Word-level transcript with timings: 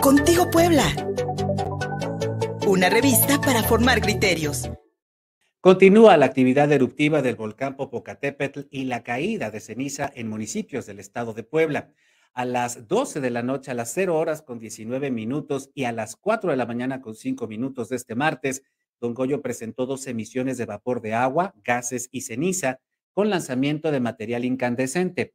Contigo 0.00 0.50
Puebla. 0.50 0.84
Una 2.66 2.88
revista 2.88 3.40
para 3.40 3.62
formar 3.62 4.00
criterios. 4.00 4.70
Continúa 5.60 6.16
la 6.16 6.26
actividad 6.26 6.70
eruptiva 6.70 7.22
del 7.22 7.34
volcán 7.34 7.76
Popocatépetl 7.76 8.60
y 8.70 8.84
la 8.84 9.02
caída 9.02 9.50
de 9.50 9.60
ceniza 9.60 10.10
en 10.14 10.28
municipios 10.28 10.86
del 10.86 11.00
estado 11.00 11.32
de 11.32 11.42
Puebla. 11.42 11.92
A 12.32 12.44
las 12.44 12.86
12 12.86 13.20
de 13.20 13.30
la 13.30 13.42
noche, 13.42 13.70
a 13.70 13.74
las 13.74 13.92
0 13.94 14.16
horas 14.16 14.42
con 14.42 14.58
19 14.58 15.10
minutos 15.10 15.70
y 15.74 15.84
a 15.84 15.92
las 15.92 16.16
4 16.16 16.50
de 16.50 16.56
la 16.56 16.66
mañana 16.66 17.00
con 17.00 17.14
5 17.14 17.48
minutos 17.48 17.88
de 17.88 17.96
este 17.96 18.14
martes, 18.14 18.62
Don 19.00 19.14
Goyo 19.14 19.42
presentó 19.42 19.86
dos 19.86 20.06
emisiones 20.06 20.56
de 20.56 20.66
vapor 20.66 21.00
de 21.00 21.14
agua, 21.14 21.54
gases 21.64 22.08
y 22.12 22.20
ceniza 22.20 22.80
con 23.12 23.30
lanzamiento 23.30 23.90
de 23.90 24.00
material 24.00 24.44
incandescente. 24.44 25.34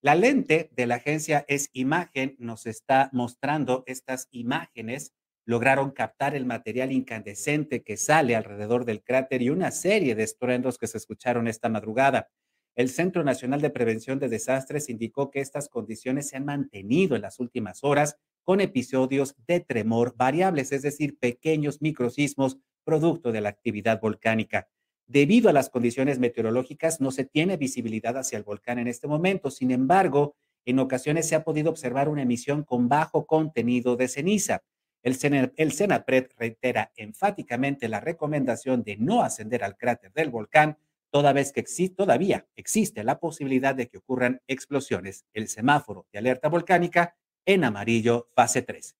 La 0.00 0.14
lente 0.14 0.70
de 0.76 0.86
la 0.86 0.96
agencia 0.96 1.44
Es 1.48 1.70
Imagen 1.72 2.36
nos 2.38 2.66
está 2.66 3.10
mostrando 3.12 3.82
estas 3.86 4.28
imágenes. 4.30 5.12
Lograron 5.44 5.90
captar 5.90 6.36
el 6.36 6.46
material 6.46 6.92
incandescente 6.92 7.82
que 7.82 7.96
sale 7.96 8.36
alrededor 8.36 8.84
del 8.84 9.02
cráter 9.02 9.42
y 9.42 9.50
una 9.50 9.72
serie 9.72 10.14
de 10.14 10.22
estruendos 10.22 10.78
que 10.78 10.86
se 10.86 10.98
escucharon 10.98 11.48
esta 11.48 11.68
madrugada. 11.68 12.30
El 12.76 12.90
Centro 12.90 13.24
Nacional 13.24 13.60
de 13.60 13.70
Prevención 13.70 14.20
de 14.20 14.28
Desastres 14.28 14.88
indicó 14.88 15.32
que 15.32 15.40
estas 15.40 15.68
condiciones 15.68 16.28
se 16.28 16.36
han 16.36 16.44
mantenido 16.44 17.16
en 17.16 17.22
las 17.22 17.40
últimas 17.40 17.82
horas 17.82 18.20
con 18.44 18.60
episodios 18.60 19.34
de 19.48 19.58
tremor 19.58 20.14
variables, 20.16 20.70
es 20.70 20.82
decir, 20.82 21.18
pequeños 21.18 21.82
microsismos 21.82 22.58
producto 22.84 23.32
de 23.32 23.40
la 23.40 23.48
actividad 23.48 24.00
volcánica. 24.00 24.68
Debido 25.08 25.48
a 25.48 25.54
las 25.54 25.70
condiciones 25.70 26.18
meteorológicas, 26.18 27.00
no 27.00 27.10
se 27.10 27.24
tiene 27.24 27.56
visibilidad 27.56 28.18
hacia 28.18 28.36
el 28.36 28.44
volcán 28.44 28.78
en 28.78 28.88
este 28.88 29.08
momento. 29.08 29.50
Sin 29.50 29.70
embargo, 29.70 30.36
en 30.66 30.78
ocasiones 30.78 31.26
se 31.26 31.34
ha 31.34 31.44
podido 31.44 31.70
observar 31.70 32.10
una 32.10 32.20
emisión 32.20 32.62
con 32.62 32.90
bajo 32.90 33.26
contenido 33.26 33.96
de 33.96 34.06
ceniza. 34.06 34.62
El, 35.02 35.14
CENAPRED 35.16 36.26
reitera 36.36 36.92
enfáticamente 36.94 37.88
la 37.88 38.00
recomendación 38.00 38.82
de 38.82 38.98
no 38.98 39.22
ascender 39.22 39.64
al 39.64 39.78
cráter 39.78 40.12
del 40.12 40.28
volcán, 40.28 40.76
toda 41.10 41.32
vez 41.32 41.52
que 41.52 41.60
existe, 41.60 41.96
todavía 41.96 42.46
existe 42.54 43.02
la 43.02 43.18
posibilidad 43.18 43.74
de 43.74 43.88
que 43.88 43.96
ocurran 43.96 44.42
explosiones. 44.46 45.24
El 45.32 45.48
semáforo 45.48 46.06
de 46.12 46.18
alerta 46.18 46.50
volcánica 46.50 47.16
en 47.46 47.64
amarillo 47.64 48.28
fase 48.34 48.60
3. 48.60 48.97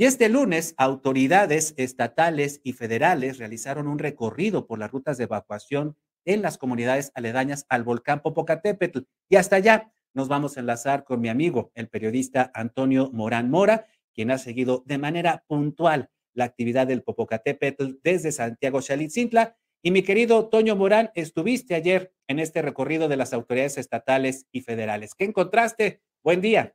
Y 0.00 0.06
este 0.06 0.30
lunes, 0.30 0.74
autoridades 0.78 1.74
estatales 1.76 2.62
y 2.64 2.72
federales 2.72 3.36
realizaron 3.36 3.86
un 3.86 3.98
recorrido 3.98 4.66
por 4.66 4.78
las 4.78 4.90
rutas 4.90 5.18
de 5.18 5.24
evacuación 5.24 5.94
en 6.24 6.40
las 6.40 6.56
comunidades 6.56 7.12
aledañas 7.14 7.66
al 7.68 7.84
volcán 7.84 8.22
Popocatépetl. 8.22 9.00
Y 9.28 9.36
hasta 9.36 9.56
allá 9.56 9.92
nos 10.14 10.28
vamos 10.28 10.56
a 10.56 10.60
enlazar 10.60 11.04
con 11.04 11.20
mi 11.20 11.28
amigo, 11.28 11.70
el 11.74 11.90
periodista 11.90 12.50
Antonio 12.54 13.10
Morán 13.12 13.50
Mora, 13.50 13.88
quien 14.14 14.30
ha 14.30 14.38
seguido 14.38 14.84
de 14.86 14.96
manera 14.96 15.44
puntual 15.46 16.08
la 16.32 16.44
actividad 16.44 16.86
del 16.86 17.02
Popocatépetl 17.02 17.96
desde 18.02 18.32
Santiago 18.32 18.80
Xalitzintla. 18.80 19.58
Y 19.82 19.90
mi 19.90 20.02
querido 20.02 20.48
Toño 20.48 20.76
Morán, 20.76 21.10
estuviste 21.14 21.74
ayer 21.74 22.10
en 22.26 22.38
este 22.38 22.62
recorrido 22.62 23.06
de 23.08 23.18
las 23.18 23.34
autoridades 23.34 23.76
estatales 23.76 24.46
y 24.50 24.62
federales. 24.62 25.14
¿Qué 25.14 25.26
encontraste? 25.26 26.00
Buen 26.22 26.40
día. 26.40 26.74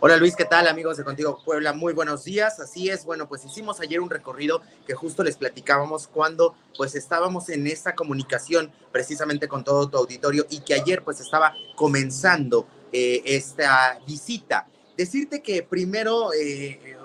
Hola 0.00 0.16
Luis, 0.16 0.34
¿qué 0.36 0.44
tal 0.44 0.66
amigos 0.66 0.96
de 0.96 1.04
Contigo 1.04 1.40
Puebla? 1.44 1.72
Muy 1.72 1.94
buenos 1.94 2.24
días. 2.24 2.58
Así 2.58 2.90
es, 2.90 3.04
bueno, 3.04 3.28
pues 3.28 3.44
hicimos 3.44 3.80
ayer 3.80 4.00
un 4.00 4.10
recorrido 4.10 4.60
que 4.86 4.92
justo 4.92 5.22
les 5.22 5.36
platicábamos 5.36 6.08
cuando 6.08 6.54
pues 6.76 6.94
estábamos 6.94 7.48
en 7.48 7.66
esa 7.68 7.94
comunicación 7.94 8.72
precisamente 8.92 9.46
con 9.48 9.62
todo 9.62 9.88
tu 9.88 9.96
auditorio 9.96 10.46
y 10.50 10.60
que 10.60 10.74
ayer 10.74 11.04
pues 11.04 11.20
estaba 11.20 11.54
comenzando 11.76 12.66
eh, 12.92 13.22
esta 13.24 14.00
visita. 14.06 14.66
Decirte 14.96 15.42
que 15.42 15.62
primero 15.62 16.32
eh, 16.34 16.98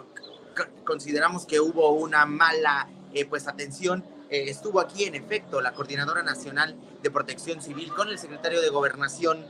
consideramos 0.84 1.46
que 1.46 1.60
hubo 1.60 1.92
una 1.92 2.26
mala 2.26 2.90
eh, 3.14 3.24
pues 3.24 3.48
atención. 3.48 4.04
estuvo 4.30 4.80
aquí 4.80 5.06
en 5.06 5.16
efecto 5.16 5.62
la 5.62 5.74
Coordinadora 5.74 6.24
Nacional 6.24 6.76
de 7.02 7.12
Protección 7.12 7.62
Civil 7.62 7.94
con 7.94 8.10
el 8.10 8.20
secretario 8.20 8.62
de 8.62 8.70
Gobernación 8.70 9.46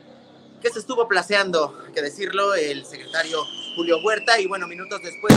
que 0.61 0.69
se 0.69 0.79
estuvo 0.79 1.07
placeando, 1.07 1.77
que 1.93 2.01
decirlo, 2.01 2.53
el 2.53 2.85
secretario 2.85 3.43
Julio 3.75 3.99
Huerta 4.03 4.39
y 4.39 4.47
bueno, 4.47 4.67
minutos 4.67 5.01
después, 5.01 5.33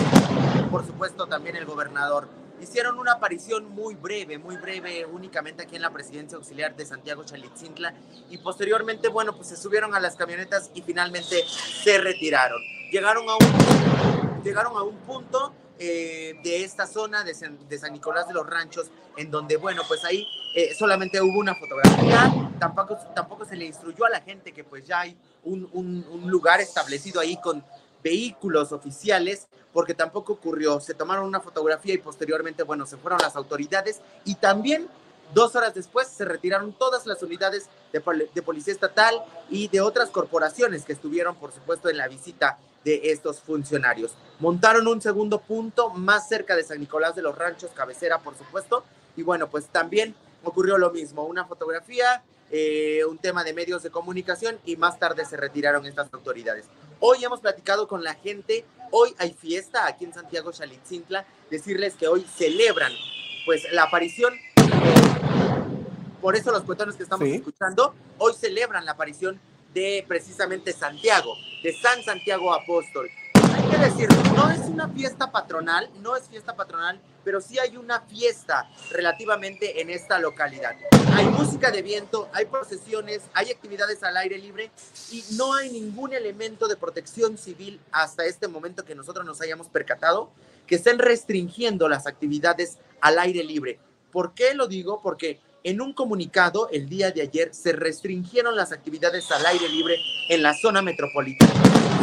por 0.71 0.85
supuesto, 0.87 1.27
también 1.27 1.57
el 1.57 1.65
gobernador. 1.65 2.29
Hicieron 2.61 2.99
una 2.99 3.13
aparición 3.13 3.69
muy 3.71 3.95
breve, 3.97 4.39
muy 4.39 4.57
breve, 4.57 5.05
únicamente 5.05 5.65
aquí 5.65 5.77
en 5.77 5.83
la 5.83 5.91
presidencia 5.91 6.37
auxiliar 6.37 6.77
de 6.77 6.87
Santiago 6.87 7.25
Chalitzintla 7.25 7.93
y 8.31 8.39
posteriormente, 8.39 9.09
bueno, 9.09 9.35
pues 9.35 9.49
se 9.49 9.57
subieron 9.57 9.95
a 9.95 10.01
las 10.01 10.15
camionetas 10.15 10.71
y 10.75 10.83
finalmente 10.83 11.45
se 11.83 11.99
retiraron. 11.99 12.61
Llegaron 12.93 13.29
a 13.29 13.35
un, 13.35 14.22
llegaron 14.43 14.77
a 14.77 14.83
un 14.83 14.97
punto 14.99 15.53
eh, 15.79 16.35
de 16.43 16.65
esta 16.65 16.87
zona 16.87 17.25
de 17.25 17.35
San, 17.35 17.59
Nicolás 17.93 18.29
de 18.29 18.35
los 18.35 18.47
Ranchos, 18.47 18.89
en 19.17 19.31
donde, 19.31 19.57
bueno, 19.57 19.83
pues 19.89 20.05
ahí 20.05 20.27
eh, 20.55 20.75
solamente 20.75 21.21
hubo 21.21 21.39
una 21.39 21.55
fotografía, 21.55 22.33
tampoco, 22.59 22.97
tampoco 23.15 23.45
se 23.45 23.57
le 23.57 23.67
instruyó 23.67 24.05
a 24.05 24.11
la 24.11 24.21
gente 24.21 24.53
que 24.53 24.65
pues 24.65 24.87
ya 24.87 25.01
hay 25.01 25.17
un, 25.45 25.69
un, 25.73 26.31
lugar 26.31 26.61
establecido 26.61 27.21
ahí 27.21 27.37
con 27.41 27.65
vehículos 28.03 28.73
oficiales, 28.73 29.49
porque 29.73 29.95
tampoco 29.95 30.35
ocurrió. 30.35 30.81
Se 30.81 30.95
tomaron 30.95 31.27
una 31.27 31.41
fotografía 31.41 31.95
y 31.95 31.99
posteriormente, 31.99 32.63
bueno, 32.63 32.87
se 32.87 32.97
fueron 32.97 33.21
las 33.21 33.37
autoridades 33.37 34.01
y 34.25 34.35
también 34.37 34.89
Dos 35.35 35.57
horas 35.57 35.73
después 35.73 36.09
se 36.09 36.27
retiraron 36.27 36.75
todas 36.75 37.07
las 37.07 37.23
unidades 37.23 37.71
de, 37.91 38.29
de, 38.35 38.43
policía 38.43 38.75
estatal 38.75 39.15
y 39.49 39.69
de 39.69 39.81
otras 39.81 40.11
corporaciones 40.11 40.85
que 40.85 40.93
estuvieron, 40.93 41.37
por 41.37 41.53
supuesto, 41.53 41.89
en 41.89 41.97
la 41.97 42.07
visita 42.07 42.59
de 42.85 43.01
estos 43.05 43.41
funcionarios. 43.41 44.13
Montaron 44.39 44.87
un 44.89 45.01
segundo 45.01 45.41
punto 45.41 45.91
más 45.91 46.29
cerca 46.29 46.57
de 46.57 46.65
San 46.65 46.81
Nicolás 46.81 47.15
de 47.15 47.23
los 47.23 47.37
Ranchos, 47.37 47.71
cabecera, 47.71 48.19
por 48.19 48.37
supuesto. 48.37 48.85
Y 49.17 49.23
bueno, 49.23 49.49
pues 49.49 49.67
también 49.67 50.15
ocurrió 50.43 50.79
lo 50.79 50.91
mismo, 50.91 51.25
una 51.25 51.45
fotografía, 51.45 52.23
eh, 52.51 53.05
un 53.09 53.19
tema 53.19 53.45
de 53.45 53.55
medios 53.55 53.83
de 53.83 53.91
comunicación 53.91 54.59
y 54.65 54.77
más 54.77 54.99
tarde 54.99 55.25
se 55.25 55.37
retiraron 55.37 55.87
estas 55.87 56.13
autoridades. 56.13 56.67
Hoy 57.01 57.25
hemos 57.25 57.41
platicado 57.41 57.89
con 57.89 58.05
la 58.05 58.15
gente, 58.15 58.65
hoy 58.91 59.15
hay 59.19 59.33
fiesta 59.33 59.87
aquí 59.87 60.05
en 60.05 60.13
Santiago 60.13 60.53
Xalitzintla, 60.53 61.25
decirles 61.51 61.95
que 61.95 62.09
hoy 62.09 62.27
celebran 62.37 62.93
pues 63.47 63.63
la 63.73 63.85
aparición, 63.85 64.35
por 66.21 66.37
eso 66.37 66.53
los 66.53 66.63
cuetones 66.63 66.97
que 66.97 67.03
estamos 67.03 67.27
escuchando, 67.27 67.95
hoy 68.19 68.35
celebran 68.35 68.85
la 68.85 68.93
aparición 68.93 69.41
de 69.73 70.05
precisamente 70.07 70.73
Santiago, 70.73 71.37
de 71.63 71.73
San 71.75 72.03
Santiago 72.03 72.53
Apóstol. 72.53 73.11
Hay 73.35 73.71
que 73.71 73.79
decir, 73.79 74.09
no 74.35 74.51
es 74.51 74.61
una 74.61 74.89
fiesta 74.89 75.31
patronal, 75.31 75.91
no 76.01 76.17
es 76.17 76.29
fiesta 76.29 76.57
patronal, 76.57 77.01
pero 77.25 77.41
sí 77.41 77.59
hay 77.59 77.77
una 77.77 78.01
fiesta 78.01 78.69
relativamente 78.91 79.81
en 79.81 79.91
esta 79.91 80.19
localidad. 80.19 80.75
Hay 81.15 81.27
música 81.27 81.71
de 81.71 81.83
viento, 81.83 82.29
hay 82.33 82.47
procesiones, 82.47 83.23
hay 83.35 83.51
actividades 83.51 84.03
al 84.03 84.17
aire 84.17 84.39
libre 84.39 84.71
y 85.11 85.23
no 85.37 85.55
hay 85.55 85.71
ningún 85.71 86.15
elemento 86.15 86.69
de 86.69 86.77
protección 86.77 87.37
civil 87.37 87.81
hasta 87.91 88.25
este 88.25 88.49
momento 88.49 88.85
que 88.85 88.95
nosotros 88.95 89.27
nos 89.27 89.41
hayamos 89.41 89.69
percatado 89.69 90.31
que 90.67 90.77
estén 90.77 90.99
restringiendo 90.99 91.89
las 91.89 92.07
actividades 92.07 92.79
al 93.01 93.19
aire 93.19 93.45
libre. 93.45 93.79
¿Por 94.11 94.35
qué 94.35 94.55
lo 94.55 94.69
digo? 94.69 95.01
Porque 95.03 95.41
en 95.65 95.81
un 95.81 95.93
comunicado 95.93 96.69
el 96.71 96.89
día 96.89 97.11
de 97.11 97.23
ayer 97.23 97.55
se 97.55 97.73
restringieron 97.73 98.57
las 98.57 98.73
actividades 98.73 99.31
al 99.31 99.45
aire 99.47 99.69
libre 99.69 99.97
en 100.29 100.43
la 100.43 100.55
zona 100.55 100.83
metropolitana. 100.83 101.53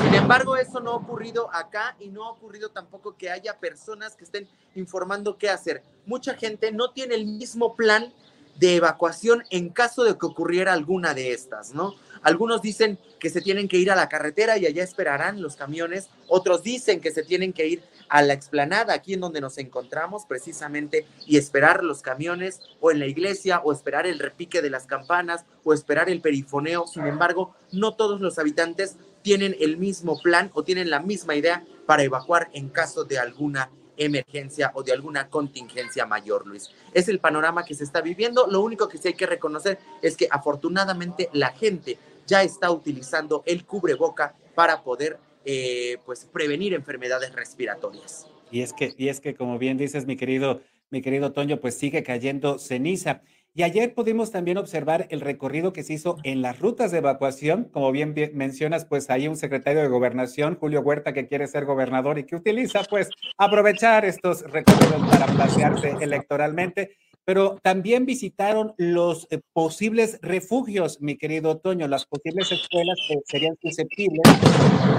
Sin 0.04 0.14
embargo, 0.14 0.56
eso 0.56 0.80
no 0.80 0.92
ha 0.92 0.96
ocurrido 0.96 1.54
acá 1.54 1.96
y 2.00 2.08
no 2.08 2.26
ha 2.26 2.32
ocurrido 2.32 2.70
tampoco 2.70 3.18
que 3.18 3.30
haya 3.30 3.60
personas 3.60 4.16
que 4.16 4.24
estén 4.24 4.48
informando 4.76 5.38
qué 5.38 5.50
hacer. 5.50 5.84
Mucha 6.06 6.36
gente 6.36 6.72
no 6.72 6.92
tiene 6.92 7.16
el 7.16 7.26
mismo 7.26 7.76
plan 7.76 8.14
de 8.60 8.76
evacuación 8.76 9.44
en 9.50 9.70
caso 9.70 10.04
de 10.04 10.18
que 10.18 10.26
ocurriera 10.26 10.74
alguna 10.74 11.14
de 11.14 11.32
estas, 11.34 11.74
¿no? 11.74 11.96
Algunos 12.22 12.62
dicen 12.62 13.00
que 13.20 13.30
se 13.30 13.42
tienen 13.42 13.70
que 13.70 13.78
ir 13.78 13.90
a 13.90 13.96
la 13.96 14.10
carretera 14.10 14.58
y 14.58 14.66
allá 14.66 14.84
esperarán 14.84 15.42
los 15.42 15.56
camiones, 15.56 16.10
otros 16.28 16.64
dicen 16.64 17.00
que 17.00 17.12
se 17.12 17.24
tienen 17.24 17.54
que 17.54 17.68
ir 17.68 17.84
a 18.10 18.22
la 18.22 18.34
explanada, 18.34 18.94
aquí 18.94 19.14
en 19.14 19.22
donde 19.22 19.40
nos 19.40 19.58
encontramos 19.58 20.26
precisamente, 20.26 21.06
y 21.26 21.38
esperar 21.38 21.84
los 21.84 22.02
camiones, 22.02 22.60
o 22.82 22.92
en 22.92 23.00
la 23.00 23.06
iglesia, 23.06 23.62
o 23.64 23.72
esperar 23.72 24.06
el 24.06 24.20
repique 24.20 24.62
de 24.62 24.70
las 24.70 24.86
campanas, 24.86 25.46
o 25.64 25.74
esperar 25.74 26.10
el 26.10 26.20
perifoneo. 26.20 26.88
Sin 26.88 27.06
embargo, 27.06 27.56
no 27.72 27.96
todos 27.96 28.20
los 28.20 28.40
habitantes 28.40 28.98
tienen 29.22 29.56
el 29.60 29.78
mismo 29.78 30.20
plan 30.22 30.50
o 30.54 30.64
tienen 30.64 30.90
la 30.90 31.00
misma 31.00 31.36
idea 31.36 31.64
para 31.86 32.04
evacuar 32.04 32.50
en 32.54 32.70
caso 32.70 33.04
de 33.04 33.20
alguna 33.20 33.70
emergencia 34.00 34.72
o 34.74 34.82
de 34.82 34.94
alguna 34.94 35.30
contingencia 35.30 36.06
mayor, 36.06 36.48
Luis. 36.48 36.72
Es 36.94 37.08
el 37.10 37.20
panorama 37.20 37.64
que 37.64 37.76
se 37.76 37.84
está 37.84 38.02
viviendo. 38.02 38.48
Lo 38.48 38.62
único 38.62 38.88
que 38.88 38.98
sí 38.98 39.10
hay 39.10 39.14
que 39.14 39.28
reconocer 39.28 39.78
es 40.02 40.18
que 40.18 40.28
afortunadamente 40.32 41.30
la 41.34 41.52
gente 41.52 41.98
ya 42.26 42.42
está 42.42 42.72
utilizando 42.72 43.44
el 43.46 43.66
cubreboca 43.66 44.36
para 44.56 44.82
poder 44.82 45.20
eh, 45.46 45.98
pues 46.06 46.26
prevenir 46.26 46.74
enfermedades 46.74 47.34
respiratorias. 47.34 48.28
Y 48.52 48.62
es 48.62 48.74
que, 48.74 48.94
y 48.98 49.10
es 49.10 49.20
que 49.20 49.36
como 49.36 49.60
bien 49.60 49.78
dices, 49.78 50.06
mi 50.06 50.16
querido, 50.16 50.62
mi 50.90 51.02
querido 51.02 51.32
Toño, 51.32 51.60
pues 51.60 51.76
sigue 51.76 52.02
cayendo 52.04 52.58
ceniza. 52.58 53.22
Y 53.56 53.64
ayer 53.64 53.96
pudimos 53.96 54.32
también 54.32 54.58
observar 54.58 55.08
el 55.10 55.22
recorrido 55.22 55.74
que 55.74 55.84
se 55.84 55.94
hizo 55.94 56.18
en 56.24 56.42
las 56.42 56.60
rutas 56.60 56.92
de 56.92 57.00
evacuación. 57.00 57.66
Como 57.66 57.92
bien, 57.92 58.14
mencionas, 58.34 58.86
pues 58.86 59.10
hay 59.10 59.28
un 59.28 59.36
secretario 59.36 59.82
de 59.82 59.88
gobernación, 59.88 60.56
Julio 60.56 60.82
Huerta, 60.82 61.14
que 61.14 61.28
quiere 61.28 61.48
ser 61.48 61.66
gobernador 61.66 62.20
y 62.20 62.26
que 62.26 62.36
utiliza 62.36 62.84
pues 62.90 63.10
aprovechar 63.38 64.06
estos 64.06 64.44
recorridos 64.44 65.10
para 65.10 65.26
placearse 65.26 65.96
electoralmente. 66.00 66.96
Pero 67.26 67.58
también 67.62 68.06
visitaron 68.06 68.74
los 68.78 69.28
eh, 69.30 69.42
posibles 69.52 70.20
refugios, 70.22 71.02
mi 71.02 71.18
querido 71.18 71.58
Toño, 71.58 71.88
las 71.88 72.06
posibles 72.06 72.52
escuelas 72.52 72.98
que 73.08 73.16
serían 73.26 73.58
susceptibles 73.62 74.24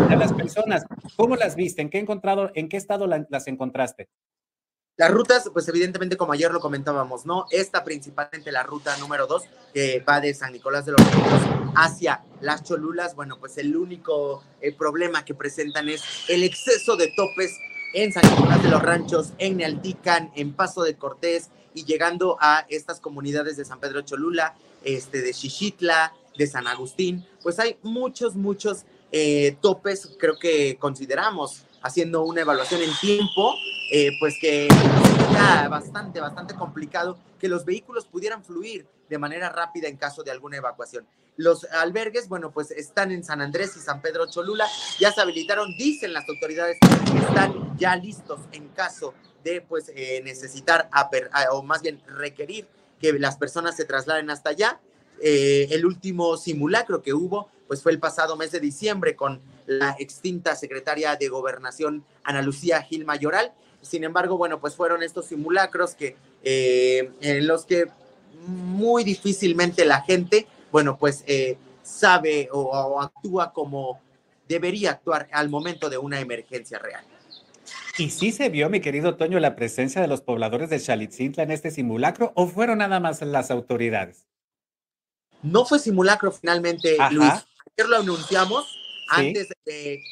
de 0.09 0.17
las 0.17 0.33
personas. 0.33 0.85
¿Cómo 1.17 1.37
las 1.37 1.57
viste? 1.57 1.83
¿En 1.83 1.89
qué, 1.89 1.99
encontrado, 1.99 2.51
en 2.55 2.69
qué 2.69 2.77
estado 2.77 3.07
las 3.07 3.47
encontraste? 3.47 4.09
Las 4.97 5.11
rutas, 5.11 5.49
pues 5.53 5.67
evidentemente, 5.69 6.17
como 6.17 6.33
ayer 6.33 6.53
lo 6.53 6.61
comentábamos, 6.61 7.25
¿no? 7.25 7.47
Esta 7.51 7.85
principalmente 7.85 8.53
la 8.53 8.63
ruta 8.63 8.97
número 8.99 9.27
dos, 9.27 9.45
que 9.73 10.05
va 10.07 10.21
de 10.21 10.35
San 10.35 10.53
Nicolás 10.53 10.85
de 10.85 10.93
los 10.93 11.15
Ríos 11.15 11.43
hacia 11.75 12.23
las 12.41 12.65
Cholulas, 12.65 13.15
bueno, 13.15 13.39
pues 13.39 13.57
el 13.59 13.77
único 13.77 14.45
eh, 14.61 14.75
problema 14.75 15.25
que 15.25 15.35
presentan 15.35 15.89
es 15.89 16.03
el 16.29 16.43
exceso 16.43 16.97
de 16.97 17.13
topes 17.17 17.57
en 17.95 18.13
San 18.13 18.29
Nicolás 18.31 18.63
de 18.63 18.69
los 18.69 18.83
Ranchos, 18.83 19.33
en 19.39 19.57
Nealtican, 19.57 20.33
en 20.35 20.53
Paso 20.53 20.83
de 20.83 20.97
Cortés 20.97 21.51
y 21.75 21.85
llegando 21.85 22.37
a 22.41 22.67
estas 22.69 23.01
comunidades 23.01 23.57
de 23.57 23.65
San 23.65 23.81
Pedro 23.81 24.03
Cholula, 24.03 24.55
este, 24.85 25.23
de 25.23 25.33
Xichitla, 25.33 26.13
de 26.37 26.47
San 26.47 26.67
Agustín, 26.67 27.27
pues 27.43 27.59
hay 27.59 27.79
muchos, 27.83 28.35
muchos 28.37 28.85
eh, 29.13 29.57
topes, 29.61 30.17
creo 30.19 30.39
que 30.39 30.77
consideramos 30.79 31.65
haciendo 31.83 32.23
una 32.23 32.43
evaluación 32.43 32.83
en 32.83 32.91
tiempo, 33.01 33.55
eh, 33.93 34.11
pues 34.21 34.37
que 34.41 34.69
era 35.31 35.69
bastante, 35.69 36.21
bastante 36.21 36.55
complicado 36.55 37.19
que 37.39 37.49
los 37.49 37.65
vehículos 37.65 38.07
pudieran 38.07 38.45
fluir 38.45 38.87
de 39.09 39.19
manera 39.19 39.51
rápida 39.51 39.89
en 39.89 39.97
caso 39.97 40.23
de 40.23 40.31
alguna 40.31 40.59
evacuación. 40.59 41.07
Los 41.37 41.65
albergues, 41.65 42.29
bueno, 42.29 42.51
pues 42.51 42.71
están 42.71 43.11
en 43.13 43.25
San 43.25 43.41
Andrés 43.41 43.77
y 43.77 43.81
San 43.81 44.03
Pedro 44.03 44.27
Cholula, 44.31 44.67
ya 44.99 45.11
se 45.11 45.21
habilitaron, 45.21 45.75
dicen 45.77 46.13
las 46.13 46.29
autoridades 46.29 46.79
que 46.81 47.19
están 47.19 47.77
ya 47.79 47.97
listos 47.97 48.41
en 48.53 48.69
caso 48.69 49.15
de 49.43 49.63
pues 49.63 49.91
eh, 49.95 50.21
necesitar, 50.23 50.91
o 51.51 51.63
más 51.63 51.83
bien 51.83 52.01
requerir 52.07 52.69
que 53.01 53.13
las 53.15 53.37
personas 53.37 53.77
se 53.77 53.85
trasladen 53.85 54.31
hasta 54.31 54.51
allá. 54.51 54.81
Eh, 55.23 55.69
el 55.71 55.87
último 55.87 56.37
simulacro 56.37 57.03
que 57.03 57.15
hubo, 57.15 57.49
pues 57.67 57.83
fue 57.83 57.93
el 57.93 57.99
pasado 57.99 58.37
mes 58.37 58.53
de 58.53 58.61
diciembre 58.61 59.17
con 59.17 59.41
la 59.71 59.95
extinta 59.99 60.57
secretaria 60.57 61.15
de 61.15 61.29
Gobernación, 61.29 62.05
Ana 62.25 62.43
Lucía 62.43 62.83
Gil 62.83 63.05
Mayoral, 63.05 63.53
sin 63.83 64.05
embargo, 64.05 64.37
bueno, 64.37 64.61
pues 64.61 64.75
fueron 64.75 65.03
estos 65.03 65.27
simulacros 65.27 65.95
que, 65.95 66.17
eh, 66.43 67.11
en 67.21 67.47
los 67.47 67.65
que 67.65 67.87
muy 68.47 69.05
difícilmente 69.05 69.85
la 69.85 70.03
gente, 70.03 70.47
bueno, 70.73 70.99
pues 70.99 71.25
eh, 71.27 71.57
sabe 71.83 72.49
o, 72.53 73.01
actúa 73.01 73.53
como 73.53 74.01
debería 74.49 74.91
actuar 74.91 75.29
al 75.33 75.49
momento 75.49 75.89
de 75.89 75.99
una 75.99 76.21
emergencia 76.21 76.79
real. 76.79 77.05
¿Y 77.97 78.11
sí 78.11 78.33
se 78.33 78.49
vio, 78.49 78.69
mi 78.71 78.81
querido 78.81 79.17
Toño, 79.17 79.39
la 79.39 79.55
presencia 79.55 80.01
de 80.01 80.09
los 80.09 80.21
pobladores 80.21 80.71
de 80.71 80.81
Chalitzintla 80.81 81.45
en 81.45 81.53
este 81.53 81.71
simulacro 81.71 82.33
o 82.35 82.47
fueron 82.47 82.79
nada 82.79 82.99
más 82.99 83.23
las 83.23 83.51
autoridades? 83.51 84.27
No 85.43 85.65
fue 85.65 85.79
simulacro 85.79 86.33
finalmente, 86.33 86.97
Luis. 87.13 87.33
Ayer 87.77 87.89
lo 87.89 87.99
anunciamos 87.99 88.80
antes 89.11 89.49
de 89.67 90.03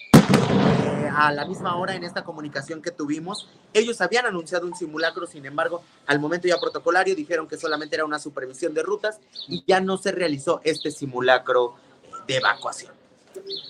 a 1.17 1.33
la 1.33 1.45
misma 1.47 1.77
hora 1.77 1.95
en 1.95 2.05
esta 2.05 2.23
comunicación 2.23 2.83
que 2.83 2.91
tuvimos. 2.91 3.49
Ellos 3.73 4.01
habían 4.01 4.27
anunciado 4.27 4.67
un 4.67 4.75
simulacro, 4.77 5.27
sin 5.27 5.45
embargo, 5.47 5.83
al 6.07 6.21
momento 6.21 6.47
ya 6.47 6.59
protocolario 6.61 7.15
dijeron 7.15 7.49
que 7.49 7.57
solamente 7.57 7.97
era 7.97 8.05
una 8.05 8.19
supervisión 8.19 8.75
de 8.75 8.83
rutas 8.83 9.21
y 9.49 9.65
ya 9.67 9.81
no 9.81 9.99
se 9.99 10.13
realizó 10.13 10.61
este 10.65 10.91
simulacro 10.91 11.75
de 12.27 12.37
evacuación. 12.37 12.93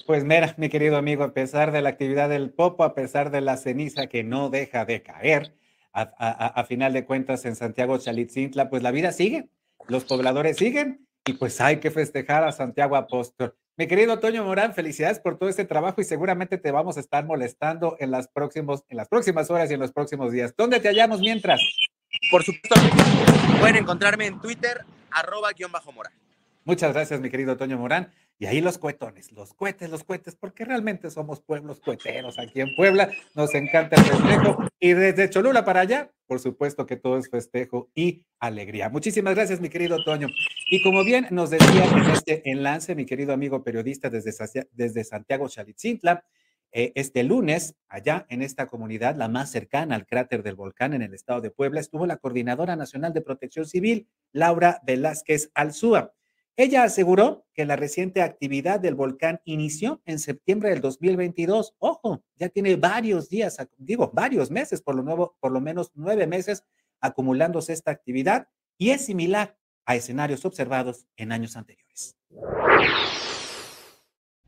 Pues 0.07 0.25
mira, 0.25 0.55
mi 0.59 0.69
querido 0.69 0.97
amigo, 0.97 1.25
a 1.25 1.33
pesar 1.33 1.73
de 1.73 1.83
la 1.83 1.91
actividad 1.91 2.29
del 2.29 2.51
Popo, 2.51 2.85
a 2.85 2.95
pesar 2.95 3.31
de 3.31 3.41
la 3.41 3.57
ceniza 3.57 4.07
que 4.07 4.25
no 4.25 4.51
deja 4.51 4.85
de 4.85 5.03
caer, 5.03 5.55
a, 5.93 6.65
final 6.65 6.93
de 6.93 7.05
cuentas 7.05 7.45
en 7.45 7.57
Santiago 7.57 7.99
Chalitzintla, 7.99 8.71
pues 8.71 8.83
la 8.83 8.93
vida 8.93 9.11
sigue, 9.11 9.49
los 9.89 10.05
pobladores 10.05 10.57
siguen 10.57 11.09
y 11.25 11.33
pues 11.33 11.61
hay 11.61 11.81
que 11.81 11.91
festejar 11.91 12.45
a 12.45 12.53
Santiago 12.53 12.95
Apóstol. 12.95 13.57
Mi 13.79 13.87
querido 13.87 14.19
Toño 14.19 14.43
Morán, 14.43 14.75
felicidades 14.75 15.21
por 15.21 15.39
todo 15.39 15.49
este 15.49 15.65
trabajo 15.65 16.01
y 16.01 16.05
seguramente 16.05 16.59
te 16.59 16.73
vamos 16.73 16.97
a 16.97 17.01
estar 17.01 17.25
molestando 17.25 17.97
en 18.01 18.11
las, 18.11 18.27
próximos, 18.27 18.83
en 18.89 18.97
las 18.97 19.07
próximas 19.07 19.53
horas 19.53 19.71
y 19.71 19.75
en 19.75 19.79
los 19.79 19.93
próximos 19.93 20.33
días. 20.33 20.53
¿Dónde 20.57 20.81
te 20.81 20.89
hallamos 20.89 21.21
mientras? 21.21 21.61
Por 22.29 22.43
supuesto, 22.43 22.75
pueden 23.61 23.77
encontrarme 23.77 24.27
en 24.27 24.41
Twitter, 24.41 24.85
arroba 25.13 25.53
guion 25.53 25.71
bajo 25.71 25.93
Morán. 25.93 26.13
Muchas 26.65 26.93
gracias, 26.93 27.21
mi 27.21 27.31
querido 27.31 27.57
Toño 27.57 27.79
Morán. 27.79 28.13
Y 28.41 28.47
ahí 28.47 28.61
los 28.61 28.79
cuetones, 28.79 29.33
los 29.33 29.53
cohetes, 29.53 29.91
los 29.91 30.05
cohetes, 30.05 30.37
porque 30.37 30.65
realmente 30.65 31.11
somos 31.11 31.41
pueblos 31.41 31.81
cueteros 31.81 32.39
aquí 32.39 32.61
en 32.61 32.75
Puebla. 32.77 33.11
Nos 33.35 33.53
encanta 33.55 33.97
el 33.97 34.05
festejo. 34.05 34.65
Y 34.79 34.93
desde 34.93 35.29
Cholula 35.29 35.65
para 35.65 35.81
allá, 35.81 36.13
por 36.27 36.39
supuesto 36.39 36.87
que 36.87 36.97
todo 36.97 37.19
es 37.19 37.29
festejo 37.29 37.91
y 37.97 38.25
alegría. 38.39 38.91
Muchísimas 38.91 39.35
gracias, 39.35 39.61
mi 39.61 39.69
querido 39.69 40.05
Toño. 40.05 40.29
Y 40.71 40.83
como 40.85 41.03
bien 41.03 41.27
nos 41.31 41.51
decía 41.51 41.85
en 41.85 42.11
este 42.11 42.49
enlace, 42.49 42.95
mi 42.95 43.07
querido 43.07 43.33
amigo 43.33 43.65
periodista 43.65 44.09
desde, 44.09 44.33
desde 44.71 45.03
Santiago 45.03 45.49
Chalitzintla, 45.49 46.25
eh, 46.71 46.93
este 46.97 47.25
lunes, 47.25 47.77
allá 47.89 48.27
en 48.29 48.43
esta 48.43 48.67
comunidad, 48.67 49.17
la 49.17 49.29
más 49.29 49.51
cercana 49.51 49.97
al 49.97 50.07
cráter 50.07 50.43
del 50.43 50.55
volcán 50.55 50.93
en 50.93 51.03
el 51.03 51.15
estado 51.15 51.41
de 51.41 51.51
Puebla, 51.51 51.81
estuvo 51.81 52.07
la 52.07 52.19
Coordinadora 52.19 52.77
Nacional 52.77 53.13
de 53.15 53.23
Protección 53.23 53.67
Civil, 53.67 54.07
Laura 54.33 54.81
Velázquez 54.85 55.51
Alzúa. 55.55 56.13
Ella 56.61 56.83
aseguró 56.83 57.47
que 57.55 57.65
la 57.65 57.77
reciente 57.77 58.21
actividad 58.21 58.81
del 58.81 58.97
volcán 58.97 59.41
inició 59.45 60.03
en 60.07 60.19
septiembre 60.19 60.71
del 60.71 60.81
2022. 60.81 61.77
Ojo, 61.79 62.25
ya 62.35 62.49
tiene 62.49 62.75
varios 62.75 63.29
días, 63.29 63.57
digo, 63.77 64.11
varios 64.13 64.51
meses, 64.51 64.83
por 64.83 64.97
lo, 64.97 65.05
nuevo, 65.05 65.37
por 65.39 65.53
lo 65.53 65.61
menos 65.61 65.93
nueve 65.95 66.27
meses 66.27 66.65
acumulándose 67.01 67.73
esta 67.73 67.93
actividad 67.93 68.49
y 68.77 68.91
es 68.91 69.07
similar 69.07 69.57
a 69.87 69.95
escenarios 69.95 70.45
observados 70.45 71.07
en 71.17 71.31
años 71.31 71.57
anteriores. 71.57 72.17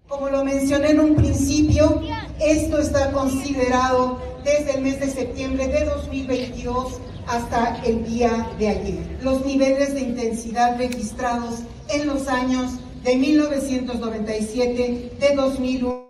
Como 0.09 0.29
lo 0.31 0.45
mencioné 0.45 0.91
en 0.91 0.99
un 0.99 1.15
principio, 1.15 2.03
esto 2.41 2.79
está 2.81 3.13
considerado 3.13 4.30
desde 4.45 4.77
el 4.77 4.83
mes 4.83 5.01
de 5.01 5.09
septiembre 5.09 5.69
de 5.69 5.85
2022 5.87 7.01
hasta 7.27 7.81
el 7.85 8.05
día 8.05 8.49
de 8.59 8.69
ayer. 8.69 9.19
Los 9.23 9.45
niveles 9.45 9.95
de 9.95 10.01
intensidad 10.01 10.77
registrados 10.79 11.61
en 11.89 12.07
los 12.07 12.29
años 12.29 12.73
de 13.05 13.17
1997, 13.17 15.13
de 15.19 15.35
2001, 15.35 16.09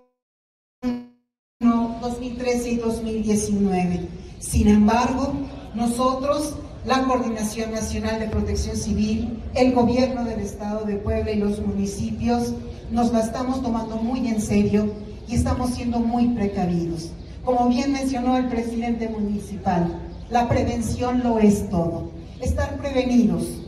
2013 2.01 2.71
y 2.71 2.77
2019. 2.77 4.09
Sin 4.39 4.69
embargo, 4.69 5.33
nosotros, 5.75 6.55
la 6.85 7.05
Coordinación 7.05 7.73
Nacional 7.73 8.19
de 8.19 8.29
Protección 8.29 8.77
Civil, 8.77 9.43
el 9.55 9.73
Gobierno 9.73 10.25
del 10.25 10.41
Estado 10.41 10.85
de 10.85 10.97
Puebla 10.97 11.31
y 11.31 11.37
los 11.37 11.61
municipios, 11.61 12.55
nos 12.91 13.13
la 13.13 13.21
estamos 13.21 13.63
tomando 13.63 13.97
muy 13.97 14.27
en 14.27 14.41
serio 14.41 14.91
y 15.29 15.35
estamos 15.37 15.71
siendo 15.75 16.01
muy 16.01 16.29
precavidos. 16.29 17.11
Como 17.45 17.69
bien 17.69 17.93
mencionó 17.93 18.37
el 18.37 18.49
presidente 18.49 19.09
municipal, 19.09 19.87
la 20.31 20.49
prevención 20.49 21.23
lo 21.23 21.39
es 21.39 21.69
todo. 21.71 22.11
Estar 22.41 22.77
prevenidos, 22.77 23.63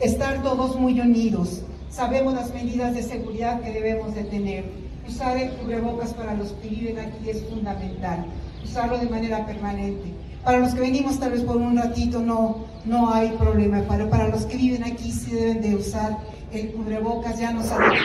estar 0.00 0.42
todos 0.42 0.78
muy 0.78 1.00
unidos. 1.00 1.62
Sabemos 1.90 2.34
las 2.34 2.54
medidas 2.54 2.94
de 2.94 3.02
seguridad 3.02 3.60
que 3.60 3.72
debemos 3.72 4.14
de 4.14 4.24
tener. 4.24 4.64
Usar 5.08 5.36
el 5.36 5.50
cubrebocas 5.52 6.14
para 6.14 6.34
los 6.34 6.52
que 6.52 6.68
viven 6.68 6.98
aquí 6.98 7.30
es 7.30 7.42
fundamental. 7.44 8.26
Usarlo 8.64 8.98
de 8.98 9.08
manera 9.08 9.44
permanente. 9.44 10.12
Para 10.44 10.58
los 10.58 10.74
que 10.74 10.80
venimos 10.80 11.18
tal 11.18 11.32
vez 11.32 11.42
por 11.42 11.56
un 11.56 11.76
ratito 11.76 12.20
no, 12.20 12.66
no 12.84 13.12
hay 13.12 13.30
problema, 13.30 13.82
pero 13.88 14.08
para 14.08 14.28
los 14.28 14.46
que 14.46 14.56
viven 14.56 14.84
aquí 14.84 15.10
sí 15.10 15.32
deben 15.32 15.60
de 15.60 15.74
usar 15.74 16.18
el 16.52 16.72
cubrebocas, 16.72 17.40
ya 17.40 17.50
no 17.50 17.64
saben. 17.64 17.98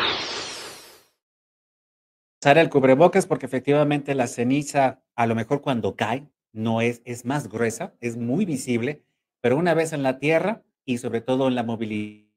Usar 2.41 2.57
el 2.57 2.69
cubrebocas 2.69 3.27
porque 3.27 3.45
efectivamente 3.45 4.15
la 4.15 4.25
ceniza, 4.25 5.00
a 5.15 5.27
lo 5.27 5.35
mejor 5.35 5.61
cuando 5.61 5.95
cae, 5.95 6.27
no 6.53 6.81
es, 6.81 7.01
es 7.05 7.25
más 7.25 7.47
gruesa, 7.47 7.93
es 7.99 8.17
muy 8.17 8.45
visible, 8.45 9.03
pero 9.41 9.57
una 9.57 9.73
vez 9.73 9.93
en 9.93 10.03
la 10.03 10.19
tierra 10.19 10.63
y 10.85 10.97
sobre 10.97 11.21
todo 11.21 11.47
en 11.47 11.55
la 11.55 11.63
movilidad 11.63 12.27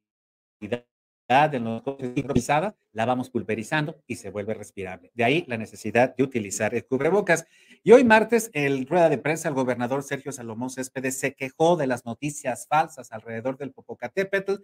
de 1.50 1.58
los 1.58 1.82
improvisada, 2.16 2.76
la 2.92 3.06
vamos 3.06 3.30
pulverizando 3.30 4.02
y 4.06 4.16
se 4.16 4.30
vuelve 4.30 4.54
respirable. 4.54 5.10
De 5.14 5.24
ahí 5.24 5.44
la 5.48 5.56
necesidad 5.56 6.14
de 6.14 6.22
utilizar 6.22 6.74
el 6.74 6.84
cubrebocas. 6.84 7.46
Y 7.82 7.92
hoy 7.92 8.04
martes, 8.04 8.50
en 8.52 8.86
rueda 8.86 9.08
de 9.08 9.18
prensa, 9.18 9.48
el 9.48 9.54
gobernador 9.54 10.02
Sergio 10.02 10.32
Salomón 10.32 10.70
Céspedes 10.70 11.18
se 11.18 11.34
quejó 11.34 11.76
de 11.76 11.86
las 11.86 12.04
noticias 12.04 12.66
falsas 12.68 13.10
alrededor 13.10 13.56
del 13.56 13.72
Popocatépetl 13.72 14.54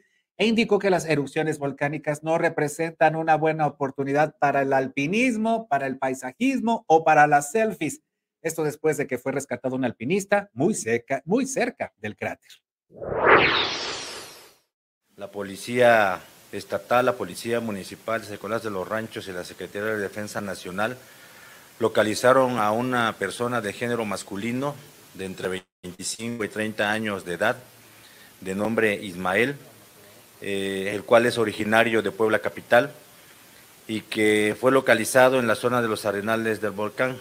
e 0.41 0.47
indicó 0.47 0.79
que 0.79 0.89
las 0.89 1.05
erupciones 1.05 1.59
volcánicas 1.59 2.23
no 2.23 2.39
representan 2.39 3.15
una 3.15 3.37
buena 3.37 3.67
oportunidad 3.67 4.35
para 4.39 4.63
el 4.63 4.73
alpinismo, 4.73 5.69
para 5.69 5.87
el 5.87 5.99
paisajismo 5.99 6.87
o 6.87 7.05
para 7.05 7.27
las 7.27 7.51
selfies. 7.53 8.01
Esto 8.41 8.65
después 8.65 8.97
de 8.97 9.07
que 9.07 9.19
fue 9.19 9.33
rescatado 9.33 9.77
un 9.77 9.85
alpinista 9.85 10.49
muy, 10.55 10.73
seca, 10.73 11.21
muy 11.27 11.45
cerca 11.45 11.93
del 11.99 12.17
cráter. 12.17 12.49
la 15.17 15.31
Policía 15.31 16.19
Estatal, 16.53 17.05
la 17.05 17.17
Policía 17.17 17.61
Municipal 17.61 18.23
de 18.23 18.31
Nicolás 18.31 18.63
de 18.63 18.71
los 18.71 18.89
Ranchos 18.89 19.29
y 19.29 19.33
la 19.33 19.45
Secretaría 19.45 19.91
de 19.91 19.99
Defensa 19.99 20.41
Nacional 20.41 20.97
localizaron 21.79 22.59
a 22.59 22.73
una 22.73 23.15
persona 23.19 23.61
de 23.61 23.75
género 23.75 24.07
masculino 24.07 24.75
de 25.13 25.27
entre 25.27 25.63
25 25.83 26.45
y 26.45 26.49
30 26.49 26.91
años 26.91 27.27
de 27.27 27.35
edad, 27.35 27.59
de 28.41 28.55
nombre 28.55 28.95
Ismael, 28.95 29.59
eh, 30.41 30.93
el 30.95 31.05
cual 31.05 31.27
es 31.27 31.39
originario 31.39 32.03
de 32.03 32.11
Puebla 32.11 32.39
Capital 32.39 32.93
y 33.87 34.03
que 34.03 34.57
fue 34.59 34.73
localizado 34.73 35.39
en 35.39 35.47
la 35.47 35.55
zona 35.55 35.83
de 35.83 35.89
los 35.89 36.07
arenales 36.07 36.61
del 36.61 36.71
volcán. 36.71 37.19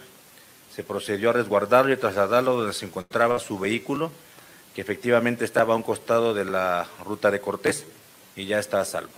Se 0.74 0.84
procedió 0.84 1.32
a 1.32 1.34
resguardarlo 1.34 1.92
y 1.92 1.98
trasladarlo 1.98 2.56
donde 2.56 2.74
se 2.74 2.86
encontraba 2.86 3.40
su 3.40 3.58
vehículo, 3.58 4.12
que 4.76 4.82
efectivamente 4.82 5.46
estaba 5.46 5.74
a 5.74 5.78
un 5.78 5.84
costado 5.84 6.34
de 6.34 6.46
la 6.46 6.88
ruta 7.04 7.32
de 7.32 7.42
Cortés 7.42 7.86
y 8.36 8.46
ya 8.46 8.60
está 8.60 8.80
a 8.80 8.86
salvo. 8.86 9.12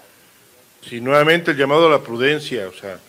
Sí, 0.88 1.01
nuevamente 1.01 1.51
el 1.51 1.58
llamado 1.58 1.88
a 1.88 1.91
la 1.91 2.01
prudencia, 2.01 2.67
o 2.67 2.74
sea, 2.74 3.00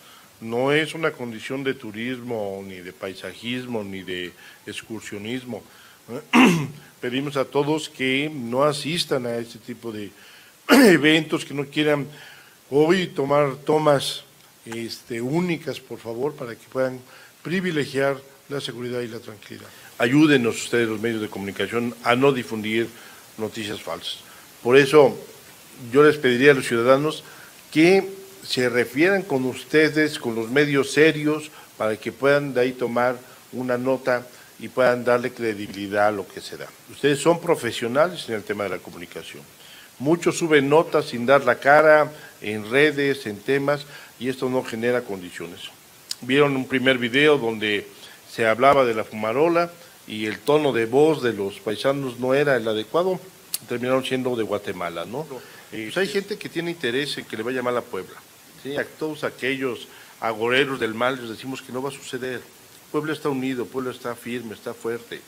no 0.41 0.71
es 0.71 0.93
una 0.93 1.11
condición 1.11 1.63
de 1.63 1.73
turismo, 1.73 2.61
ni 2.67 2.75
de 2.75 2.93
paisajismo, 2.93 3.83
ni 3.83 4.03
de 4.03 4.33
excursionismo. 4.67 5.63
Pedimos 7.01 7.37
a 7.37 7.45
todos 7.45 7.89
que 7.89 8.29
no 8.29 8.63
asistan 8.63 9.25
a 9.25 9.37
este 9.37 9.57
tipo 9.57 9.91
de 9.91 10.11
eventos, 10.69 11.45
que 11.45 11.53
no 11.53 11.65
quieran 11.65 12.07
hoy 12.69 13.07
tomar 13.07 13.55
tomas 13.57 14.23
este, 14.65 15.21
únicas, 15.21 15.79
por 15.79 15.99
favor, 15.99 16.33
para 16.33 16.55
que 16.55 16.65
puedan 16.71 16.99
privilegiar 17.41 18.17
la 18.49 18.61
seguridad 18.61 19.01
y 19.01 19.07
la 19.07 19.19
tranquilidad. 19.19 19.67
Ayúdenos 19.97 20.63
ustedes, 20.63 20.87
los 20.87 21.01
medios 21.01 21.21
de 21.21 21.29
comunicación, 21.29 21.95
a 22.03 22.15
no 22.15 22.31
difundir 22.31 22.87
noticias 23.37 23.81
falsas. 23.81 24.19
Por 24.61 24.77
eso 24.77 25.17
yo 25.91 26.03
les 26.03 26.17
pediría 26.17 26.51
a 26.51 26.55
los 26.55 26.67
ciudadanos 26.67 27.23
que 27.71 28.07
se 28.43 28.69
refieran 28.69 29.23
con 29.23 29.45
ustedes, 29.45 30.19
con 30.19 30.35
los 30.35 30.49
medios 30.49 30.91
serios, 30.91 31.51
para 31.77 31.97
que 31.97 32.11
puedan 32.11 32.53
de 32.53 32.61
ahí 32.61 32.71
tomar 32.73 33.17
una 33.51 33.77
nota 33.77 34.27
y 34.59 34.67
puedan 34.67 35.03
darle 35.03 35.31
credibilidad 35.31 36.07
a 36.07 36.11
lo 36.11 36.27
que 36.27 36.39
se 36.39 36.57
da. 36.57 36.67
Ustedes 36.91 37.19
son 37.19 37.39
profesionales 37.39 38.27
en 38.29 38.35
el 38.35 38.43
tema 38.43 38.63
de 38.65 38.71
la 38.71 38.77
comunicación. 38.77 39.41
Muchos 39.99 40.37
suben 40.37 40.69
notas 40.69 41.05
sin 41.05 41.25
dar 41.25 41.43
la 41.45 41.59
cara 41.59 42.11
en 42.41 42.69
redes, 42.69 43.25
en 43.25 43.39
temas, 43.39 43.85
y 44.19 44.29
esto 44.29 44.49
no 44.49 44.63
genera 44.63 45.01
condiciones. 45.01 45.61
Vieron 46.21 46.55
un 46.55 46.67
primer 46.67 46.97
video 46.97 47.37
donde 47.37 47.87
se 48.29 48.47
hablaba 48.47 48.85
de 48.85 48.93
la 48.93 49.03
fumarola 49.03 49.71
y 50.07 50.25
el 50.25 50.39
tono 50.39 50.73
de 50.73 50.85
voz 50.85 51.21
de 51.21 51.33
los 51.33 51.59
paisanos 51.59 52.19
no 52.19 52.33
era 52.33 52.55
el 52.55 52.67
adecuado, 52.67 53.19
terminaron 53.67 54.03
siendo 54.03 54.35
de 54.35 54.43
Guatemala, 54.43 55.05
¿no? 55.05 55.25
Pues 55.71 55.97
hay 55.97 56.07
gente 56.07 56.37
que 56.37 56.49
tiene 56.49 56.71
interés 56.71 57.17
en 57.17 57.25
que 57.25 57.37
le 57.37 57.43
vaya 57.43 57.61
mal 57.61 57.77
a 57.77 57.81
Puebla. 57.81 58.15
¿sí? 58.61 58.75
A 58.75 58.85
todos 58.85 59.23
aquellos 59.23 59.87
agoreros 60.19 60.79
del 60.79 60.93
mal 60.93 61.19
les 61.19 61.29
decimos 61.29 61.61
que 61.61 61.71
no 61.71 61.81
va 61.81 61.89
a 61.89 61.91
suceder. 61.91 62.41
Puebla 62.91 63.13
está 63.13 63.29
unido, 63.29 63.65
Puebla 63.65 63.91
está 63.91 64.15
firme, 64.15 64.53
está 64.53 64.73
fuerte. 64.73 65.21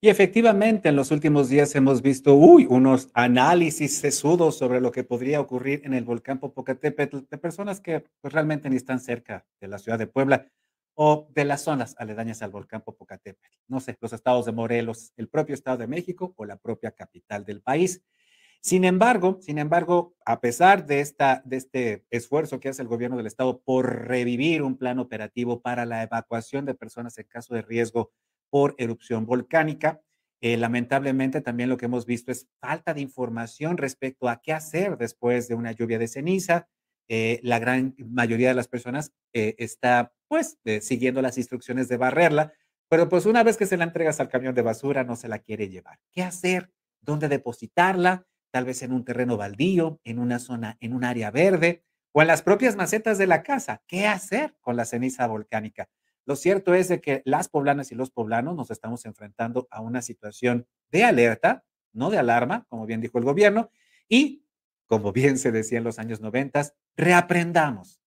Y 0.00 0.10
efectivamente, 0.10 0.88
en 0.90 0.94
los 0.94 1.10
últimos 1.10 1.48
días 1.48 1.74
hemos 1.74 2.02
visto, 2.02 2.36
uy, 2.36 2.66
unos 2.70 3.08
análisis 3.14 3.98
sesudos 3.98 4.56
sobre 4.56 4.80
lo 4.80 4.92
que 4.92 5.02
podría 5.02 5.40
ocurrir 5.40 5.82
en 5.84 5.92
el 5.92 6.04
volcán 6.04 6.38
Popocatépetl 6.38 7.18
de 7.28 7.38
personas 7.38 7.80
que 7.80 8.04
pues, 8.20 8.32
realmente 8.32 8.70
ni 8.70 8.76
están 8.76 9.00
cerca 9.00 9.44
de 9.60 9.66
la 9.66 9.80
ciudad 9.80 9.98
de 9.98 10.06
Puebla 10.06 10.46
o 10.94 11.28
de 11.34 11.44
las 11.44 11.62
zonas 11.62 11.96
aledañas 11.98 12.42
al 12.42 12.52
volcán 12.52 12.82
Popocatépetl. 12.82 13.56
No 13.66 13.80
sé, 13.80 13.98
los 14.00 14.12
estados 14.12 14.46
de 14.46 14.52
Morelos, 14.52 15.12
el 15.16 15.28
propio 15.28 15.56
estado 15.56 15.78
de 15.78 15.88
México 15.88 16.32
o 16.36 16.44
la 16.44 16.58
propia 16.58 16.92
capital 16.92 17.44
del 17.44 17.60
país. 17.60 18.00
Sin 18.60 18.84
embargo, 18.84 19.38
sin 19.40 19.58
embargo, 19.58 20.14
a 20.24 20.40
pesar 20.40 20.86
de, 20.86 21.00
esta, 21.00 21.42
de 21.44 21.56
este 21.56 22.04
esfuerzo 22.10 22.60
que 22.60 22.68
hace 22.68 22.82
el 22.82 22.88
gobierno 22.88 23.16
del 23.16 23.26
estado 23.26 23.62
por 23.62 24.06
revivir 24.06 24.62
un 24.62 24.76
plan 24.76 25.00
operativo 25.00 25.60
para 25.60 25.86
la 25.86 26.04
evacuación 26.04 26.66
de 26.66 26.74
personas 26.74 27.18
en 27.18 27.26
caso 27.26 27.54
de 27.54 27.62
riesgo 27.62 28.12
por 28.50 28.74
erupción 28.78 29.26
volcánica. 29.26 30.00
Eh, 30.40 30.56
lamentablemente 30.56 31.40
también 31.40 31.68
lo 31.68 31.76
que 31.76 31.86
hemos 31.86 32.06
visto 32.06 32.30
es 32.30 32.48
falta 32.60 32.94
de 32.94 33.00
información 33.00 33.76
respecto 33.76 34.28
a 34.28 34.40
qué 34.40 34.52
hacer 34.52 34.96
después 34.96 35.48
de 35.48 35.54
una 35.54 35.72
lluvia 35.72 35.98
de 35.98 36.08
ceniza. 36.08 36.68
Eh, 37.08 37.40
la 37.42 37.58
gran 37.58 37.96
mayoría 37.98 38.48
de 38.48 38.54
las 38.54 38.68
personas 38.68 39.12
eh, 39.32 39.54
está 39.58 40.12
pues 40.28 40.58
siguiendo 40.82 41.22
las 41.22 41.38
instrucciones 41.38 41.88
de 41.88 41.96
barrerla, 41.96 42.52
pero 42.88 43.08
pues 43.08 43.24
una 43.24 43.42
vez 43.42 43.56
que 43.56 43.66
se 43.66 43.78
la 43.78 43.84
entregas 43.84 44.20
al 44.20 44.28
camión 44.28 44.54
de 44.54 44.62
basura 44.62 45.04
no 45.04 45.16
se 45.16 45.28
la 45.28 45.38
quiere 45.38 45.68
llevar. 45.68 45.98
¿Qué 46.12 46.22
hacer? 46.22 46.70
¿Dónde 47.00 47.28
depositarla? 47.28 48.26
Tal 48.50 48.64
vez 48.64 48.82
en 48.82 48.92
un 48.92 49.04
terreno 49.04 49.36
baldío, 49.36 50.00
en 50.04 50.18
una 50.18 50.38
zona, 50.38 50.76
en 50.80 50.92
un 50.92 51.04
área 51.04 51.30
verde 51.30 51.82
o 52.12 52.22
en 52.22 52.28
las 52.28 52.42
propias 52.42 52.76
macetas 52.76 53.18
de 53.18 53.26
la 53.26 53.42
casa. 53.42 53.82
¿Qué 53.86 54.06
hacer 54.06 54.54
con 54.60 54.76
la 54.76 54.84
ceniza 54.84 55.26
volcánica? 55.26 55.88
Lo 56.28 56.36
cierto 56.36 56.74
es 56.74 56.88
de 56.88 57.00
que 57.00 57.22
las 57.24 57.48
poblanas 57.48 57.90
y 57.90 57.94
los 57.94 58.10
poblanos 58.10 58.54
nos 58.54 58.70
estamos 58.70 59.06
enfrentando 59.06 59.66
a 59.70 59.80
una 59.80 60.02
situación 60.02 60.66
de 60.90 61.04
alerta, 61.04 61.64
no 61.94 62.10
de 62.10 62.18
alarma, 62.18 62.66
como 62.68 62.84
bien 62.84 63.00
dijo 63.00 63.16
el 63.16 63.24
gobierno, 63.24 63.70
y 64.10 64.44
como 64.86 65.10
bien 65.10 65.38
se 65.38 65.52
decía 65.52 65.78
en 65.78 65.84
los 65.84 65.98
años 65.98 66.20
90, 66.20 66.74
reaprendamos 66.98 68.02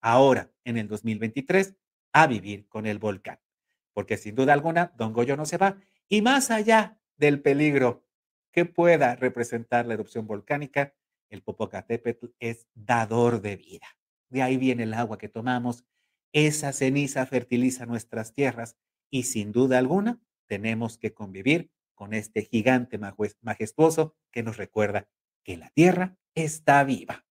ahora, 0.00 0.50
en 0.64 0.78
el 0.78 0.88
2023, 0.88 1.76
a 2.12 2.26
vivir 2.26 2.66
con 2.66 2.86
el 2.86 2.98
volcán. 2.98 3.38
Porque 3.94 4.16
sin 4.16 4.34
duda 4.34 4.52
alguna, 4.52 4.92
Don 4.96 5.12
Goyo 5.12 5.36
no 5.36 5.46
se 5.46 5.56
va. 5.56 5.76
Y 6.08 6.22
más 6.22 6.50
allá 6.50 6.98
del 7.18 7.40
peligro 7.40 8.04
que 8.50 8.64
pueda 8.64 9.14
representar 9.14 9.86
la 9.86 9.94
erupción 9.94 10.26
volcánica, 10.26 10.92
el 11.28 11.44
Popocatépetl 11.44 12.26
es 12.40 12.66
dador 12.74 13.40
de 13.40 13.54
vida. 13.54 13.86
De 14.28 14.42
ahí 14.42 14.56
viene 14.56 14.82
el 14.82 14.94
agua 14.94 15.18
que 15.18 15.28
tomamos, 15.28 15.84
esa 16.32 16.72
ceniza 16.72 17.26
fertiliza 17.26 17.86
nuestras 17.86 18.34
tierras 18.34 18.76
y 19.10 19.24
sin 19.24 19.50
duda 19.52 19.78
alguna 19.78 20.20
tenemos 20.46 20.98
que 20.98 21.12
convivir 21.12 21.70
con 21.94 22.14
este 22.14 22.42
gigante 22.42 22.98
majestuoso 23.42 24.16
que 24.30 24.42
nos 24.42 24.56
recuerda 24.56 25.08
que 25.44 25.56
la 25.56 25.70
tierra 25.70 26.16
está 26.34 26.82
viva. 26.84 27.24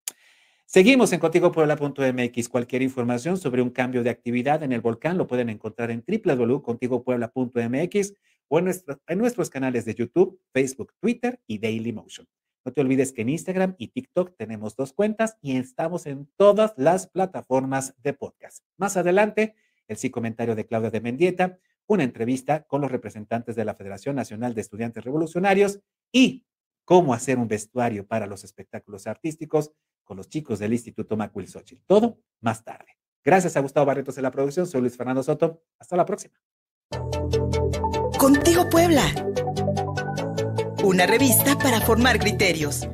Seguimos 0.65 1.13
en 1.13 1.19
contigopuebla.mx. 1.19 2.49
Cualquier 2.49 2.81
información 2.83 3.37
sobre 3.37 3.61
un 3.63 3.71
cambio 3.71 4.03
de 4.03 4.11
actividad 4.11 4.61
en 4.61 4.71
el 4.71 4.81
volcán 4.81 5.17
lo 5.17 5.25
pueden 5.25 5.49
encontrar 5.49 5.89
en 5.89 6.05
www.contigopuebla.mx 6.07 8.13
o 8.49 8.59
en, 8.59 8.71
en 9.07 9.17
nuestros 9.17 9.49
canales 9.49 9.85
de 9.85 9.95
YouTube, 9.95 10.39
Facebook, 10.53 10.93
Twitter 10.99 11.41
y 11.47 11.57
Dailymotion. 11.57 12.27
No 12.65 12.73
te 12.73 12.81
olvides 12.81 13.11
que 13.13 13.21
en 13.21 13.29
Instagram 13.29 13.75
y 13.77 13.89
TikTok 13.89 14.35
tenemos 14.37 14.75
dos 14.75 14.93
cuentas 14.93 15.37
y 15.41 15.57
estamos 15.57 16.05
en 16.05 16.29
todas 16.35 16.73
las 16.77 17.07
plataformas 17.07 17.95
de 18.03 18.13
podcast. 18.13 18.63
Más 18.77 18.97
adelante, 18.97 19.55
el 19.87 19.97
sí 19.97 20.09
comentario 20.09 20.55
de 20.55 20.65
Claudia 20.65 20.91
de 20.91 21.01
Mendieta, 21.01 21.59
una 21.87 22.03
entrevista 22.03 22.63
con 22.63 22.81
los 22.81 22.91
representantes 22.91 23.55
de 23.55 23.65
la 23.65 23.75
Federación 23.75 24.15
Nacional 24.15 24.53
de 24.53 24.61
Estudiantes 24.61 25.03
Revolucionarios 25.03 25.79
y 26.11 26.45
cómo 26.85 27.13
hacer 27.13 27.37
un 27.37 27.47
vestuario 27.47 28.05
para 28.07 28.27
los 28.27 28.43
espectáculos 28.43 29.07
artísticos 29.07 29.71
con 30.03 30.17
los 30.17 30.27
chicos 30.29 30.59
del 30.59 30.73
Instituto 30.73 31.17
Xochitl. 31.17 31.83
Todo 31.85 32.19
más 32.41 32.63
tarde. 32.63 32.97
Gracias 33.23 33.55
a 33.57 33.61
Gustavo 33.61 33.85
Barretos 33.85 34.15
de 34.15 34.21
la 34.21 34.31
producción. 34.31 34.65
Soy 34.65 34.81
Luis 34.81 34.97
Fernando 34.97 35.21
Soto. 35.23 35.63
Hasta 35.77 35.95
la 35.95 36.05
próxima. 36.05 36.33
Contigo 38.17 38.67
Puebla 38.69 39.03
una 40.83 41.05
revista 41.05 41.57
para 41.57 41.81
formar 41.81 42.19
criterios. 42.19 42.87